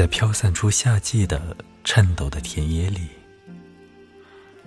[0.00, 1.54] 在飘散出夏季的
[1.84, 3.06] 颤抖的田野里，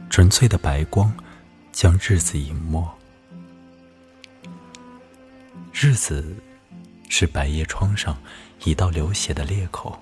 [0.08, 1.12] 纯粹的白光
[1.72, 2.88] 将日子隐没。
[5.74, 6.36] 日子
[7.10, 8.16] 是百叶窗上
[8.64, 10.00] 一道流血的裂口，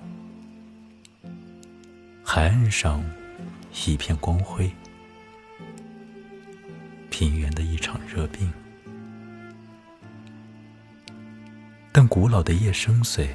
[2.25, 3.01] 海岸上
[3.85, 4.69] 一片光辉，
[7.09, 8.51] 平原的一场热病。
[11.93, 13.29] 但古老的夜深邃，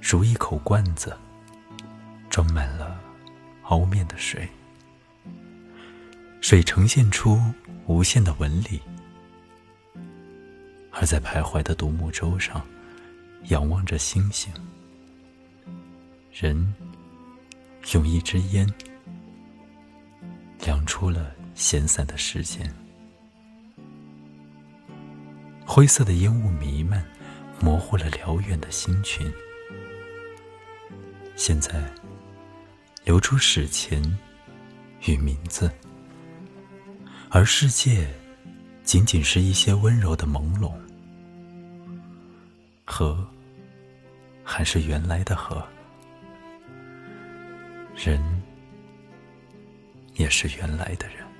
[0.00, 1.12] 如一口罐子，
[2.34, 3.00] 装满了
[3.66, 4.48] 凹面的水，
[6.40, 7.40] 水呈现出
[7.86, 8.82] 无限的纹理。
[10.90, 12.60] 而在徘徊的独木舟上，
[13.50, 14.52] 仰望着星星，
[16.32, 16.74] 人
[17.92, 18.68] 用一支烟
[20.58, 22.68] 量出了闲散的时间。
[25.64, 27.06] 灰色的烟雾弥漫。
[27.60, 29.32] 模糊了辽远的星群，
[31.36, 31.80] 现在
[33.04, 34.02] 留出史前
[35.06, 35.70] 与名字，
[37.28, 38.08] 而世界
[38.82, 40.72] 仅仅是一些温柔的朦胧。
[42.86, 43.26] 河
[44.42, 45.62] 还是原来的河，
[47.94, 48.18] 人
[50.14, 51.33] 也是原来的人。